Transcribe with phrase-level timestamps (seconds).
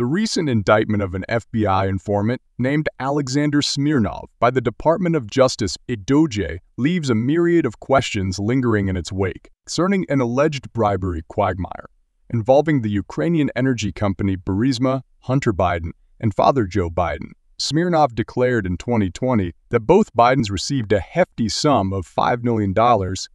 [0.00, 5.76] The recent indictment of an FBI informant named Alexander Smirnov by the Department of Justice
[5.90, 11.90] DOJ leaves a myriad of questions lingering in its wake concerning an alleged bribery quagmire
[12.30, 17.32] involving the Ukrainian energy company Burisma, Hunter Biden, and father Joe Biden.
[17.58, 22.74] Smirnov declared in 2020 that both Bidens received a hefty sum of $5 million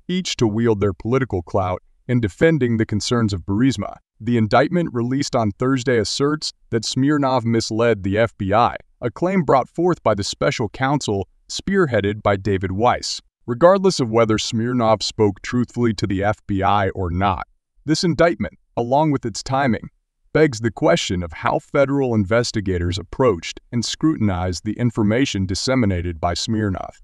[0.07, 3.97] each to wield their political clout in defending the concerns of Burisma.
[4.19, 10.01] The indictment released on Thursday asserts that Smirnov misled the FBI, a claim brought forth
[10.03, 13.21] by the special counsel spearheaded by David Weiss.
[13.45, 17.45] Regardless of whether Smirnov spoke truthfully to the FBI or not,
[17.85, 19.89] this indictment, along with its timing,
[20.33, 27.01] begs the question of how federal investigators approached and scrutinized the information disseminated by Smirnov.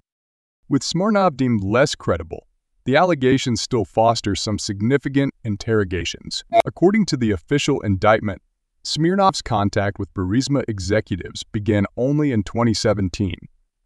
[0.67, 2.47] With Smirnov deemed less credible,
[2.85, 6.43] the allegations still foster some significant interrogations.
[6.65, 8.41] According to the official indictment,
[8.83, 13.35] Smirnov's contact with Burisma executives began only in 2017,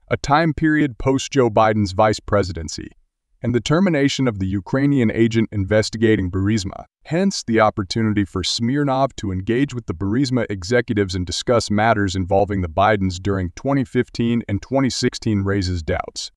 [0.10, 2.90] a time period post-Joe Biden's vice presidency,
[3.42, 6.86] and the termination of the Ukrainian agent investigating Burisma.
[7.04, 12.62] Hence, the opportunity for Smirnov to engage with the Burisma executives and discuss matters involving
[12.62, 16.32] the Bidens during 2015 and 2016 raises doubts.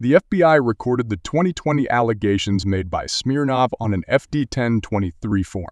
[0.00, 5.66] The FBI recorded the 2020 allegations made by Smirnov on an FD 1023 form,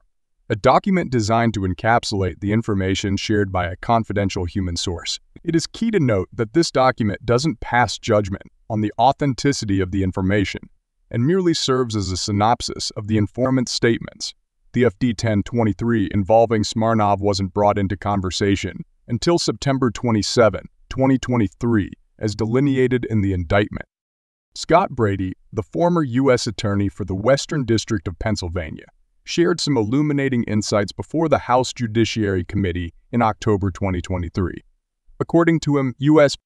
[0.49, 5.21] a document designed to encapsulate the information shared by a confidential human source.
[5.45, 9.93] It is key to note that this document doesn't pass judgment on the authenticity of
[9.93, 10.63] the information
[11.09, 14.35] and merely serves as a synopsis of the informant's statements.
[14.73, 23.05] The FD 1023 involving Smirnov wasn't brought into conversation until September 27, 2023, as delineated
[23.05, 23.87] in the indictment.
[24.57, 26.47] Scott Brady, the former U.S.
[26.47, 28.87] Attorney for the Western District of Pennsylvania,
[29.23, 34.65] shared some illuminating insights before the House Judiciary Committee in October 2023.
[35.21, 36.39] According to him, U.S.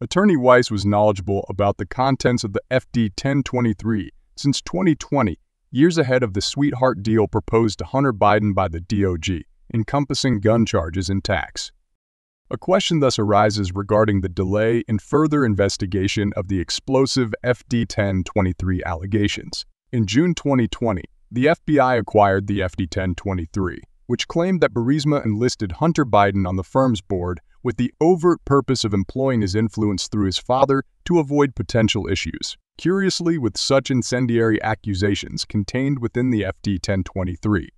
[0.00, 5.38] Attorney Weiss was knowledgeable about the contents of the FD 1023 since 2020,
[5.70, 9.42] years ahead of the sweetheart deal proposed to Hunter Biden by the DOJ,
[9.72, 11.70] encompassing gun charges and tax.
[12.52, 18.82] A question thus arises regarding the delay in further investigation of the explosive FD 1023
[18.84, 19.64] allegations.
[19.90, 26.04] In June 2020, the FBI acquired the FD 1023, which claimed that Burisma enlisted Hunter
[26.04, 30.36] Biden on the firm's board with the overt purpose of employing his influence through his
[30.36, 32.58] father to avoid potential issues.
[32.76, 37.70] Curiously, with such incendiary accusations contained within the FD 1023,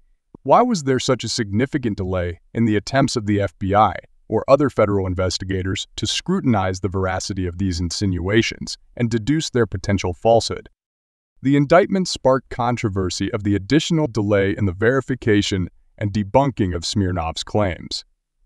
[0.43, 3.95] why was there such a significant delay in the attempts of the FBI
[4.29, 10.15] or other federal investigators to scrutinize the veracity of these insinuations and deduce their potential
[10.15, 10.69] falsehood?
[11.43, 15.69] The indictment sparked controversy of the additional delay in the verification
[15.99, 18.05] and debunking of Smirnov's claims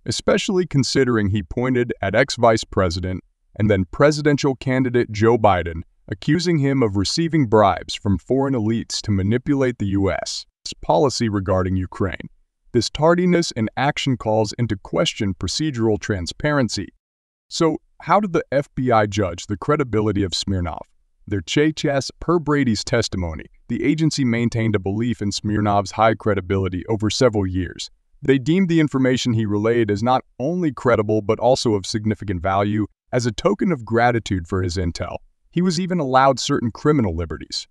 [0.09, 3.23] especially considering he pointed at ex-vice president
[3.57, 9.11] and then presidential candidate Joe Biden, accusing him of receiving bribes from foreign elites to
[9.11, 10.47] manipulate the U.S.
[10.83, 12.29] policy regarding Ukraine.
[12.73, 16.89] This tardiness in action calls into question procedural transparency.
[17.49, 20.87] So, how did the FBI judge the credibility of Smirnov?
[21.27, 27.11] Their chess per Brady's testimony, the agency maintained a belief in Smirnov's high credibility over
[27.11, 27.91] several years,
[28.21, 32.87] they deemed the information he relayed as not only credible but also of significant value
[33.13, 35.19] as a token of gratitude for his intel.
[35.51, 37.69] He was even allowed certain criminal liberties.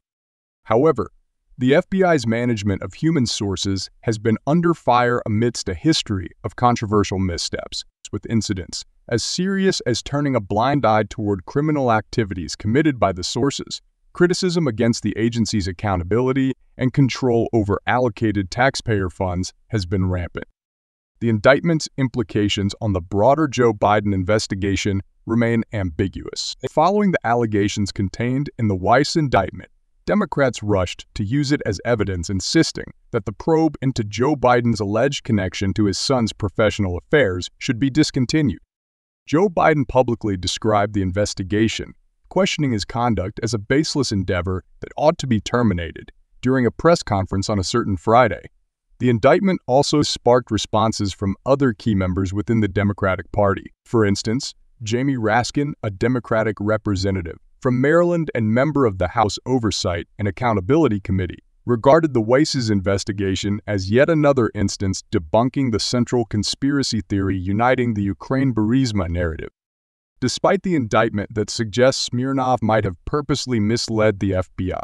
[0.64, 1.12] However,
[1.60, 7.18] the FBI's management of human sources has been under fire amidst a history of controversial
[7.18, 13.12] missteps, with incidents as serious as turning a blind eye toward criminal activities committed by
[13.12, 13.82] the sources,
[14.14, 20.46] criticism against the agency's accountability, and control over allocated taxpayer funds has been rampant.
[21.22, 26.56] The indictment's implications on the broader Joe Biden investigation remain ambiguous.
[26.70, 29.72] Following the allegations contained in the Weiss indictment,
[30.08, 35.26] Democrats rushed to use it as evidence, insisting that the probe into Joe Biden's alleged
[35.26, 38.62] connection to his son's professional affairs should be discontinued.
[39.26, 41.94] Joe Biden publicly described the investigation,
[42.30, 47.04] questioning his conduct as a baseless endeavor that ought to be terminated during a press
[47.04, 48.44] conference on a certain Friday.
[49.00, 53.74] The indictment also sparked responses from other key members within the Democratic Party.
[53.84, 60.08] For instance, Jamie Raskin, a Democratic representative from Maryland and member of the House Oversight
[60.18, 67.02] and Accountability Committee, regarded the Weiss's investigation as yet another instance debunking the central conspiracy
[67.02, 69.50] theory uniting the Ukraine Burisma narrative.
[70.20, 74.82] Despite the indictment that suggests Smirnov might have purposely misled the FBI,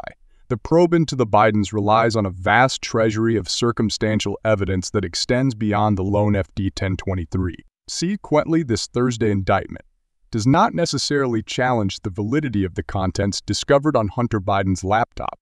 [0.48, 5.54] the probe into the Bidens relies on a vast treasury of circumstantial evidence that extends
[5.54, 7.56] beyond the lone FD 1023.
[7.88, 9.84] Consequently, this Thursday indictment
[10.34, 15.38] does not necessarily challenge the validity of the contents discovered on Hunter Biden's laptop,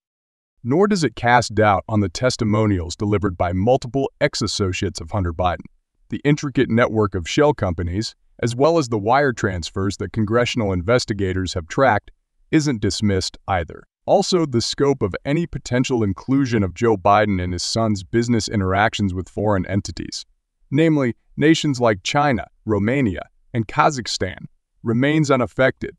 [0.63, 5.65] nor does it cast doubt on the testimonials delivered by multiple ex-associates of Hunter Biden.
[6.11, 11.55] The intricate network of shell companies, as well as the wire transfers that congressional investigators
[11.55, 12.11] have tracked,
[12.51, 13.85] isn't dismissed either.
[14.05, 19.15] Also, the scope of any potential inclusion of Joe Biden and his son's business interactions
[19.15, 20.27] with foreign entities,
[20.71, 23.23] namely nations like China, Romania,
[23.55, 24.49] and Kazakhstan,
[24.83, 25.97] remains unaffected.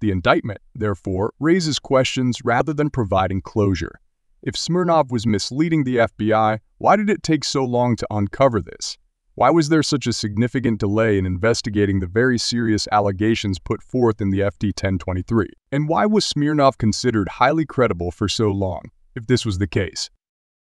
[0.00, 4.00] The indictment, therefore, raises questions rather than providing closure.
[4.42, 8.98] If Smirnov was misleading the FBI, why did it take so long to uncover this?
[9.34, 14.20] Why was there such a significant delay in investigating the very serious allegations put forth
[14.20, 15.48] in the FD 1023?
[15.70, 20.10] And why was Smirnov considered highly credible for so long, if this was the case?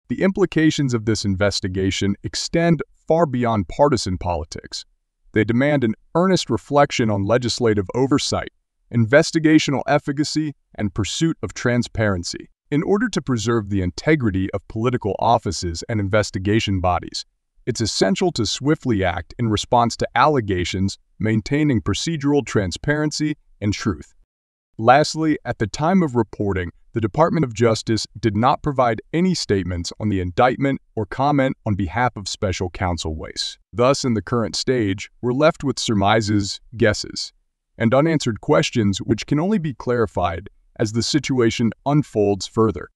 [0.10, 4.86] The implications of this investigation extend far beyond partisan politics.
[5.38, 8.50] They demand an earnest reflection on legislative oversight,
[8.92, 12.50] investigational efficacy, and pursuit of transparency.
[12.72, 17.24] In order to preserve the integrity of political offices and investigation bodies,
[17.68, 24.16] it's essential to swiftly act in response to allegations, maintaining procedural transparency and truth.
[24.80, 29.92] Lastly, at the time of reporting, the Department of Justice did not provide any statements
[30.00, 33.58] on the indictment or comment on behalf of Special Counsel Weiss.
[33.74, 37.34] Thus, in the current stage, we're left with surmises, guesses,
[37.76, 40.48] and unanswered questions which can only be clarified
[40.80, 42.90] as the situation unfolds further.